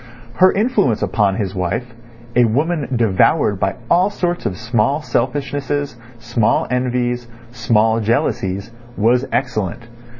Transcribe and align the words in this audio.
Her 0.37 0.51
influence 0.51 1.03
upon 1.03 1.35
his 1.35 1.53
wife, 1.53 1.93
a 2.35 2.45
woman 2.45 2.87
devoured 2.95 3.59
by 3.59 3.75
all 3.87 4.09
sorts 4.09 4.47
of 4.47 4.57
small 4.57 5.03
selfishnesses, 5.03 5.95
small 6.17 6.65
envies, 6.71 7.27
small 7.51 7.99
jealousies, 7.99 8.71
was 8.97 9.27
excellent. 9.31 9.83